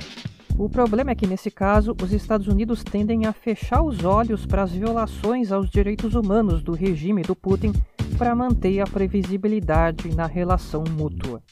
O 0.57 0.69
problema 0.69 1.11
é 1.11 1.15
que, 1.15 1.27
nesse 1.27 1.51
caso, 1.51 1.93
os 2.01 2.13
Estados 2.13 2.47
Unidos 2.47 2.81
tendem 2.81 3.25
a 3.25 3.33
fechar 3.33 3.81
os 3.81 4.05
olhos 4.05 4.45
para 4.45 4.63
as 4.63 4.71
violações 4.71 5.51
aos 5.51 5.69
direitos 5.69 6.15
humanos 6.15 6.63
do 6.63 6.71
regime 6.71 7.21
do 7.21 7.35
Putin 7.35 7.73
para 8.17 8.33
manter 8.33 8.79
a 8.79 8.87
previsibilidade 8.87 10.15
na 10.15 10.27
relação 10.27 10.85
mútua. 10.97 11.43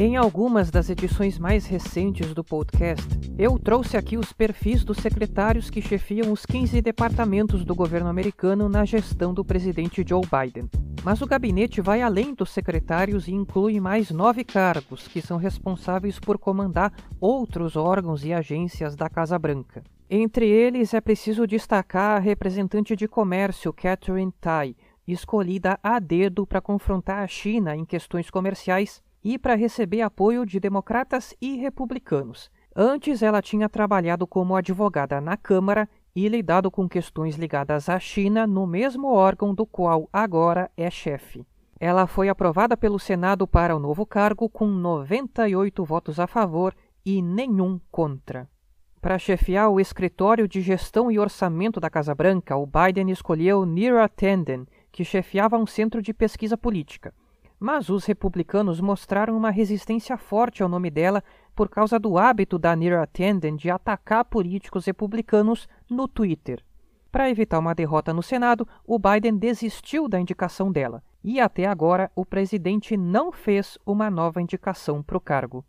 Em 0.00 0.16
algumas 0.16 0.70
das 0.70 0.88
edições 0.88 1.40
mais 1.40 1.66
recentes 1.66 2.32
do 2.32 2.44
podcast, 2.44 3.04
eu 3.36 3.58
trouxe 3.58 3.96
aqui 3.96 4.16
os 4.16 4.32
perfis 4.32 4.84
dos 4.84 4.98
secretários 4.98 5.70
que 5.70 5.82
chefiam 5.82 6.30
os 6.30 6.46
15 6.46 6.80
departamentos 6.80 7.64
do 7.64 7.74
governo 7.74 8.08
americano 8.08 8.68
na 8.68 8.84
gestão 8.84 9.34
do 9.34 9.44
presidente 9.44 10.04
Joe 10.08 10.22
Biden. 10.22 10.70
Mas 11.02 11.20
o 11.20 11.26
gabinete 11.26 11.80
vai 11.80 12.00
além 12.00 12.32
dos 12.32 12.50
secretários 12.50 13.26
e 13.26 13.32
inclui 13.32 13.80
mais 13.80 14.12
nove 14.12 14.44
cargos 14.44 15.08
que 15.08 15.20
são 15.20 15.36
responsáveis 15.36 16.20
por 16.20 16.38
comandar 16.38 16.92
outros 17.20 17.74
órgãos 17.74 18.24
e 18.24 18.32
agências 18.32 18.94
da 18.94 19.08
Casa 19.08 19.36
Branca. 19.36 19.82
Entre 20.08 20.46
eles 20.46 20.94
é 20.94 21.00
preciso 21.00 21.44
destacar 21.44 22.18
a 22.18 22.20
representante 22.20 22.94
de 22.94 23.08
comércio 23.08 23.72
Catherine 23.72 24.32
Tai, 24.40 24.76
escolhida 25.08 25.76
a 25.82 25.98
dedo 25.98 26.46
para 26.46 26.60
confrontar 26.60 27.24
a 27.24 27.26
China 27.26 27.74
em 27.74 27.84
questões 27.84 28.30
comerciais 28.30 29.02
e 29.22 29.38
para 29.38 29.54
receber 29.54 30.02
apoio 30.02 30.46
de 30.46 30.60
democratas 30.60 31.34
e 31.40 31.56
republicanos. 31.56 32.50
Antes, 32.74 33.22
ela 33.22 33.42
tinha 33.42 33.68
trabalhado 33.68 34.26
como 34.26 34.54
advogada 34.54 35.20
na 35.20 35.36
Câmara 35.36 35.88
e 36.14 36.28
lidado 36.28 36.70
com 36.70 36.88
questões 36.88 37.36
ligadas 37.36 37.88
à 37.88 37.98
China 37.98 38.46
no 38.46 38.66
mesmo 38.66 39.12
órgão 39.12 39.54
do 39.54 39.66
qual 39.66 40.08
agora 40.12 40.70
é 40.76 40.90
chefe. 40.90 41.46
Ela 41.80 42.06
foi 42.06 42.28
aprovada 42.28 42.76
pelo 42.76 42.98
Senado 42.98 43.46
para 43.46 43.74
o 43.76 43.78
novo 43.78 44.04
cargo 44.04 44.48
com 44.48 44.66
98 44.66 45.84
votos 45.84 46.18
a 46.18 46.26
favor 46.26 46.74
e 47.04 47.22
nenhum 47.22 47.80
contra. 47.90 48.48
Para 49.00 49.18
chefiar 49.18 49.68
o 49.68 49.78
escritório 49.78 50.48
de 50.48 50.60
gestão 50.60 51.08
e 51.08 51.20
orçamento 51.20 51.78
da 51.78 51.88
Casa 51.88 52.14
Branca, 52.14 52.56
o 52.56 52.66
Biden 52.66 53.10
escolheu 53.10 53.64
Neera 53.64 54.08
Tanden, 54.08 54.66
que 54.90 55.04
chefiava 55.04 55.56
um 55.56 55.66
centro 55.66 56.02
de 56.02 56.12
pesquisa 56.12 56.56
política. 56.56 57.14
Mas 57.58 57.88
os 57.88 58.04
republicanos 58.04 58.80
mostraram 58.80 59.36
uma 59.36 59.50
resistência 59.50 60.16
forte 60.16 60.62
ao 60.62 60.68
nome 60.68 60.90
dela 60.90 61.22
por 61.54 61.68
causa 61.68 61.98
do 61.98 62.16
hábito 62.16 62.58
da 62.58 62.76
Neera 62.76 63.06
Tanden 63.06 63.56
de 63.56 63.68
atacar 63.68 64.24
políticos 64.24 64.86
republicanos 64.86 65.68
no 65.90 66.06
Twitter. 66.06 66.64
Para 67.10 67.30
evitar 67.30 67.58
uma 67.58 67.74
derrota 67.74 68.12
no 68.12 68.22
Senado, 68.22 68.68
o 68.86 68.98
Biden 68.98 69.36
desistiu 69.36 70.06
da 70.06 70.20
indicação 70.20 70.70
dela, 70.70 71.02
e 71.24 71.40
até 71.40 71.66
agora 71.66 72.10
o 72.14 72.24
presidente 72.24 72.96
não 72.96 73.32
fez 73.32 73.78
uma 73.84 74.10
nova 74.10 74.40
indicação 74.40 75.02
para 75.02 75.16
o 75.16 75.20
cargo. 75.20 75.64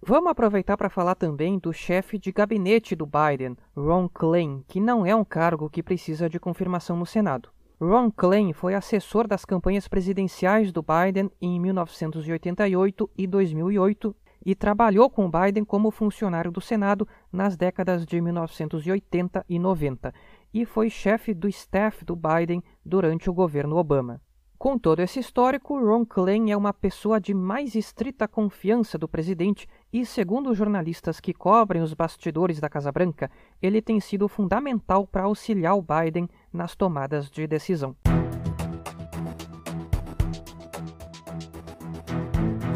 Vamos 0.00 0.30
aproveitar 0.30 0.76
para 0.76 0.88
falar 0.88 1.14
também 1.14 1.58
do 1.58 1.72
chefe 1.72 2.18
de 2.18 2.32
gabinete 2.32 2.96
do 2.96 3.04
Biden, 3.04 3.56
Ron 3.76 4.08
Klain, 4.08 4.64
que 4.66 4.80
não 4.80 5.04
é 5.04 5.14
um 5.14 5.24
cargo 5.24 5.68
que 5.68 5.82
precisa 5.82 6.28
de 6.28 6.40
confirmação 6.40 6.96
no 6.96 7.04
Senado. 7.04 7.50
Ron 7.80 8.10
Klain 8.10 8.52
foi 8.52 8.74
assessor 8.74 9.28
das 9.28 9.44
campanhas 9.44 9.86
presidenciais 9.86 10.72
do 10.72 10.82
Biden 10.82 11.30
em 11.40 11.60
1988 11.60 13.08
e 13.16 13.24
2008 13.24 14.16
e 14.44 14.54
trabalhou 14.56 15.08
com 15.08 15.30
Biden 15.30 15.64
como 15.64 15.92
funcionário 15.92 16.50
do 16.50 16.60
Senado 16.60 17.06
nas 17.32 17.56
décadas 17.56 18.04
de 18.04 18.20
1980 18.20 19.44
e 19.48 19.58
90 19.60 20.12
e 20.52 20.64
foi 20.64 20.90
chefe 20.90 21.32
do 21.32 21.48
staff 21.48 22.04
do 22.04 22.16
Biden 22.16 22.64
durante 22.84 23.30
o 23.30 23.32
governo 23.32 23.76
Obama. 23.76 24.20
Com 24.58 24.76
todo 24.76 24.98
esse 24.98 25.20
histórico, 25.20 25.78
Ron 25.78 26.04
Klain 26.04 26.50
é 26.50 26.56
uma 26.56 26.72
pessoa 26.72 27.20
de 27.20 27.32
mais 27.32 27.76
estrita 27.76 28.26
confiança 28.26 28.98
do 28.98 29.06
presidente 29.06 29.68
e, 29.92 30.04
segundo 30.04 30.52
jornalistas 30.52 31.20
que 31.20 31.32
cobrem 31.32 31.80
os 31.80 31.94
bastidores 31.94 32.58
da 32.58 32.68
Casa 32.68 32.90
Branca, 32.90 33.30
ele 33.62 33.80
tem 33.80 34.00
sido 34.00 34.26
fundamental 34.26 35.06
para 35.06 35.22
auxiliar 35.22 35.76
o 35.76 35.82
Biden 35.82 36.28
nas 36.52 36.74
tomadas 36.74 37.30
de 37.30 37.46
decisão. 37.46 37.94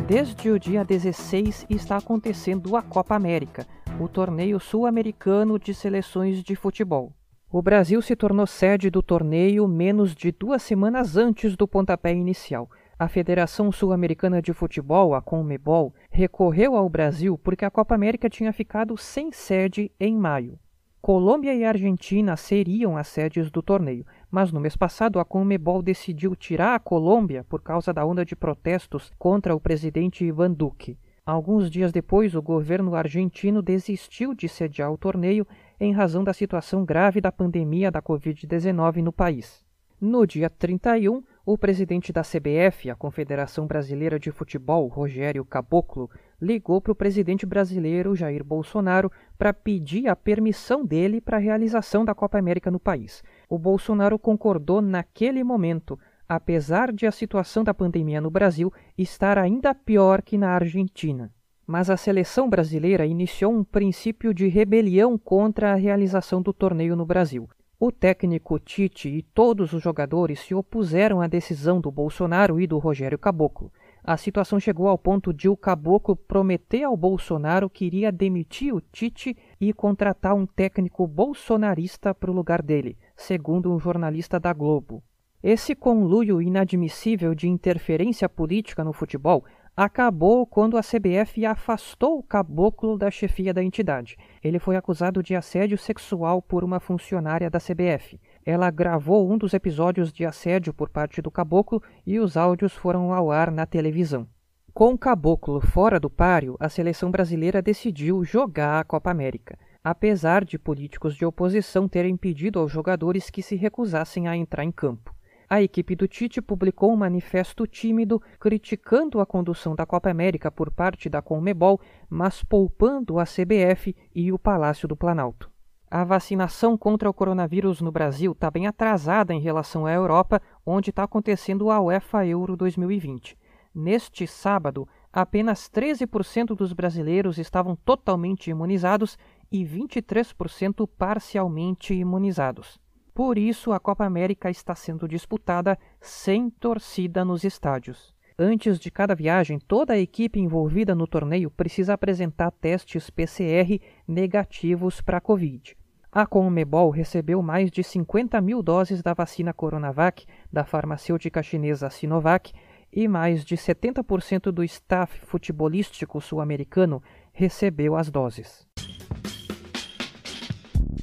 Desde 0.07 0.51
o 0.51 0.61
dia 0.61 0.85
16 0.85 1.67
está 1.69 1.97
acontecendo 1.97 2.77
a 2.77 2.83
Copa 2.83 3.17
América, 3.17 3.67
o 3.99 4.07
torneio 4.07 4.61
sul-americano 4.61 5.59
de 5.59 5.75
seleções 5.75 6.45
de 6.45 6.55
futebol. 6.55 7.13
O 7.55 7.61
Brasil 7.61 8.01
se 8.01 8.17
tornou 8.17 8.47
sede 8.47 8.89
do 8.89 9.03
torneio 9.03 9.69
menos 9.69 10.15
de 10.15 10.33
duas 10.33 10.63
semanas 10.63 11.19
antes 11.19 11.55
do 11.55 11.69
pontapé 11.69 12.11
inicial. 12.15 12.71
A 12.99 13.09
Federação 13.09 13.71
Sul-Americana 13.71 14.41
de 14.41 14.55
Futebol, 14.55 15.15
a 15.15 15.21
CONMEBOL, 15.21 15.95
recorreu 16.11 16.75
ao 16.75 16.89
Brasil 16.89 17.37
porque 17.37 17.67
a 17.67 17.71
Copa 17.71 17.95
América 17.95 18.31
tinha 18.31 18.55
ficado 18.55 18.97
sem 18.97 19.31
sede 19.31 19.93
em 20.01 20.17
maio. 20.17 20.59
Colômbia 21.03 21.55
e 21.55 21.63
Argentina 21.63 22.39
seriam 22.39 22.97
as 22.97 23.09
sedes 23.09 23.51
do 23.51 23.61
torneio, 23.61 24.07
mas 24.31 24.51
no 24.51 24.59
mês 24.59 24.75
passado 24.75 25.21
a 25.21 25.25
CONMEBOL 25.25 25.83
decidiu 25.83 26.35
tirar 26.35 26.75
a 26.75 26.81
Colômbia 26.81 27.45
por 27.45 27.61
causa 27.61 27.93
da 27.93 28.03
onda 28.03 28.25
de 28.25 28.35
protestos 28.35 29.13
contra 29.19 29.55
o 29.55 29.61
presidente 29.61 30.25
Ivan 30.25 30.53
Duque. 30.53 30.97
Alguns 31.25 31.71
dias 31.71 31.93
depois, 31.93 32.35
o 32.35 32.43
governo 32.43 32.97
argentino 32.97 33.63
desistiu 33.63 34.35
de 34.35 34.49
sediar 34.49 34.91
o 34.91 34.99
torneio 34.99 35.47
em 35.81 35.93
razão 35.93 36.23
da 36.25 36.33
situação 36.33 36.85
grave 36.85 37.21
da 37.21 37.33
pandemia 37.33 37.91
da 37.91 38.03
Covid-19 38.03 39.03
no 39.03 39.13
país. 39.13 39.65
No 40.01 40.27
dia 40.27 40.51
31, 40.51 41.23
o 41.47 41.57
presidente 41.57 42.13
da 42.13 42.23
CBF, 42.23 42.91
a 42.91 42.97
Confederação 42.97 43.69
Brasileira 43.69 44.19
de 44.19 44.33
Futebol, 44.33 44.89
Rogério 44.89 45.45
Caboclo, 45.45 46.11
ligou 46.41 46.81
para 46.81 46.91
o 46.91 46.95
presidente 46.97 47.47
brasileiro 47.47 48.17
Jair 48.17 48.43
Bolsonaro 48.43 49.13
para 49.39 49.53
pedir 49.53 50.09
a 50.09 50.17
permissão 50.17 50.85
dele 50.85 51.21
para 51.21 51.37
a 51.37 51.41
realização 51.41 52.05
da 52.05 52.17
Copa 52.17 52.37
América 52.37 52.69
no 52.69 52.81
país. 52.81 53.23
O 53.49 53.57
Bolsonaro 53.57 54.19
concordou 54.19 54.83
naquele 54.83 55.45
momento, 55.45 55.97
apesar 56.29 56.93
de 56.93 57.07
a 57.07 57.13
situação 57.13 57.63
da 57.63 57.73
pandemia 57.73 58.21
no 58.21 58.29
Brasil 58.29 58.73
estar 58.99 59.39
ainda 59.39 59.73
pior 59.73 60.21
que 60.21 60.37
na 60.37 60.51
Argentina. 60.51 61.33
Mas 61.67 61.89
a 61.89 61.97
seleção 61.97 62.49
brasileira 62.49 63.07
iniciou 63.07 63.53
um 63.53 63.65
princípio 63.65 64.35
de 64.35 64.49
rebelião 64.49 65.17
contra 65.17 65.73
a 65.73 65.77
realização 65.77 66.43
do 66.43 66.53
torneio 66.53 66.97
no 66.97 67.07
Brasil. 67.07 67.49
O 67.79 67.91
técnico 67.91 68.59
Tite 68.59 69.09
e 69.09 69.23
todos 69.23 69.73
os 69.73 69.83
jogadores 69.83 70.41
se 70.41 70.55
opuseram 70.55 71.21
à 71.21 71.27
decisão 71.27 71.81
do 71.81 71.91
Bolsonaro 71.91 72.61
e 72.61 72.67
do 72.67 72.79
Rogério 72.79 73.19
Caboclo 73.19 73.73
a 74.05 74.17
situação 74.17 74.59
chegou 74.59 74.89
ao 74.89 74.99
ponto 74.99 75.33
de 75.33 75.49
o 75.49 75.57
caboclo 75.57 76.17
prometer 76.17 76.83
ao 76.83 76.97
Bolsonaro 76.97 77.71
que 77.71 77.85
iria 77.85 78.11
demitir 78.11 78.75
o 78.75 78.81
Tite 78.81 79.37
e 79.61 79.73
contratar 79.73 80.35
um 80.35 80.45
técnico 80.45 81.07
bolsonarista 81.07 82.13
para 82.13 82.31
o 82.31 82.35
lugar 82.35 82.63
dele, 82.63 82.99
segundo 83.17 83.73
um 83.73 83.79
jornalista 83.79 84.41
da 84.41 84.53
Globo. 84.53 85.05
Esse 85.41 85.75
conluio 85.77 86.43
inadmissível 86.43 87.33
de 87.33 87.49
interferência 87.49 88.29
política 88.29 88.83
no 88.83 88.93
futebol 88.93 89.45
acabou 89.77 90.47
quando 90.47 90.77
a 90.77 90.83
CBF 90.83 91.47
afastou 91.47 92.19
o 92.19 92.23
caboclo 92.23 92.99
da 92.99 93.11
chefia 93.11 93.55
da 93.55 93.63
entidade. 93.63 94.17
Ele 94.45 94.59
foi 94.59 94.77
acusado 94.77 95.23
de 95.23 95.35
assédio 95.35 95.79
sexual 95.79 96.43
por 96.43 96.63
uma 96.63 96.79
funcionária 96.79 97.49
da 97.49 97.59
CBF. 97.59 98.21
Ela 98.45 98.71
gravou 98.71 99.31
um 99.31 99.39
dos 99.39 99.55
episódios 99.55 100.13
de 100.13 100.27
assédio 100.27 100.75
por 100.75 100.91
parte 100.91 101.23
do 101.23 101.31
caboclo 101.31 101.83
e 102.07 102.19
os 102.19 102.37
áudios 102.37 102.75
foram 102.75 103.13
ao 103.13 103.31
ar 103.31 103.51
na 103.51 103.65
televisão. 103.65 104.29
Com 104.75 104.93
o 104.93 104.99
caboclo 104.99 105.61
fora 105.61 105.99
do 105.99 106.11
páreo, 106.11 106.57
a 106.61 106.69
seleção 106.69 107.11
brasileira 107.11 107.63
decidiu 107.63 108.25
jogar 108.25 108.81
a 108.81 108.85
Copa 108.85 109.11
América, 109.11 109.59
apesar 109.83 110.45
de 110.45 110.59
políticos 110.59 111.15
de 111.15 111.25
oposição 111.25 111.89
terem 111.89 112.17
pedido 112.17 112.59
aos 112.59 112.71
jogadores 112.71 113.31
que 113.31 113.43
se 113.43 113.55
recusassem 113.55 114.29
a 114.29 114.37
entrar 114.37 114.65
em 114.65 114.73
campo 114.73 115.15
a 115.53 115.61
equipe 115.61 115.95
do 115.95 116.09
Tite 116.09 116.41
publicou 116.41 116.91
um 116.95 116.97
manifesto 116.97 117.67
tímido 117.67 118.23
criticando 118.41 119.21
a 119.21 119.27
condução 119.27 119.75
da 119.75 119.85
Copa 119.85 120.09
América 120.09 120.51
por 120.51 120.71
parte 120.71 121.11
da 121.11 121.21
Conmebol, 121.21 121.79
mas 122.09 122.43
poupando 122.43 123.19
a 123.19 123.25
CBF 123.25 123.95
e 124.15 124.33
o 124.33 124.39
Palácio 124.39 124.89
do 124.89 124.97
Planalto. 124.97 125.51
A 125.91 126.05
vacinação 126.05 126.79
contra 126.79 127.11
o 127.11 127.13
coronavírus 127.13 127.83
no 127.83 127.93
Brasil 127.93 128.33
está 128.33 128.51
bem 128.51 128.67
atrasada 128.67 129.35
em 129.35 129.41
relação 129.41 129.85
à 129.85 129.93
Europa, 129.93 130.41
onde 130.65 130.89
está 130.89 131.03
acontecendo 131.03 131.71
a 131.71 131.79
UEFA 131.83 132.25
Euro 132.25 132.57
2020. 132.57 133.37
Neste 133.75 134.27
sábado, 134.27 134.89
apenas 135.13 135.69
13% 135.69 136.57
dos 136.57 136.73
brasileiros 136.73 137.37
estavam 137.37 137.77
totalmente 137.77 138.49
imunizados 138.49 139.19
e 139.51 139.67
23% 139.67 140.89
parcialmente 140.97 141.93
imunizados. 141.93 142.81
Por 143.15 143.37
isso, 143.37 143.73
a 143.73 143.79
Copa 143.79 144.07
América 144.07 144.49
está 144.49 144.75
sendo 144.75 145.07
disputada 145.07 145.79
sem 146.01 146.49
torcida 146.49 147.25
nos 147.25 147.45
estádios. 147.45 148.15
Antes 148.39 148.81
de 148.81 148.91
cada 148.91 149.15
viagem, 149.15 149.59
toda 149.59 149.93
a 149.93 149.99
equipe 149.99 150.41
envolvida 150.41 150.95
no 150.95 151.07
torneio 151.07 151.51
precisa 151.51 151.93
apresentar 151.93 152.51
testes 152.51 153.11
PCR 153.11 153.79
negativos 154.09 155.03
para 155.03 155.19
a 155.19 155.21
Covid. 155.21 155.77
A 156.11 156.27
Conmebol 156.27 156.91
recebeu 156.91 157.43
mais 157.43 157.71
de 157.71 157.83
50 157.83 158.41
mil 158.41 158.63
doses 158.63 159.03
da 159.03 159.13
vacina 159.13 159.53
Coronavac 159.53 160.27
da 160.51 160.65
farmacêutica 160.65 161.43
chinesa 161.43 161.91
Sinovac 161.91 162.53
e 162.93 163.07
mais 163.09 163.45
de 163.45 163.57
70% 163.57 164.51
do 164.51 164.65
staff 164.65 165.19
futebolístico 165.21 166.21
sul-americano 166.21 167.03
recebeu 167.33 167.95
as 167.97 168.11
doses. 168.11 168.67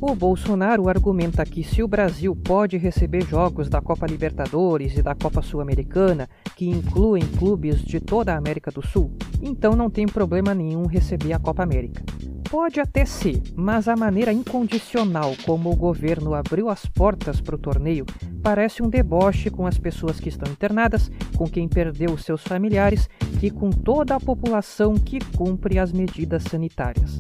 O 0.02 0.16
Bolsonaro 0.16 0.88
argumenta 0.88 1.46
que 1.46 1.62
se 1.62 1.84
o 1.84 1.88
Brasil 1.88 2.34
pode 2.34 2.78
receber 2.78 3.26
jogos 3.26 3.68
da 3.68 3.82
Copa 3.82 4.08
Libertadores 4.08 4.98
e 4.98 5.02
da 5.02 5.14
Copa 5.14 5.42
Sul-Americana, 5.42 6.30
que 6.56 6.70
incluem 6.70 7.22
clubes 7.38 7.84
de 7.84 8.00
toda 8.00 8.34
a 8.34 8.38
América 8.38 8.72
do 8.72 8.82
Sul, 8.82 9.12
então 9.42 9.76
não 9.76 9.90
tem 9.90 10.06
problema 10.06 10.54
nenhum 10.54 10.86
receber 10.86 11.34
a 11.34 11.40
Copa 11.40 11.64
América. 11.64 12.02
Pode 12.50 12.80
até 12.80 13.04
ser, 13.04 13.44
mas 13.58 13.90
a 13.90 13.96
maneira 13.98 14.32
incondicional 14.32 15.36
como 15.46 15.70
o 15.70 15.76
governo 15.76 16.34
abriu 16.34 16.70
as 16.70 16.86
portas 16.86 17.42
para 17.42 17.56
o 17.56 17.60
torneio 17.60 18.06
parece 18.42 18.82
um 18.82 18.90
deboche 18.90 19.50
com 19.50 19.68
as 19.68 19.78
pessoas 19.78 20.18
que 20.18 20.30
estão 20.30 20.50
internadas, 20.50 21.12
com 21.36 21.46
quem 21.46 21.68
perdeu 21.68 22.18
seus 22.18 22.42
familiares 22.42 23.10
e 23.42 23.52
com 23.52 23.70
toda 23.70 24.16
a 24.16 24.20
população 24.20 24.96
que 24.96 25.20
cumpre 25.36 25.78
as 25.78 25.92
medidas 25.92 26.44
sanitárias. 26.44 27.20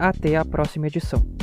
Até 0.00 0.36
a 0.36 0.44
próxima 0.44 0.88
edição. 0.88 1.37